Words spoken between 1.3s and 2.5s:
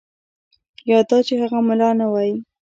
هغه ملا نه وای.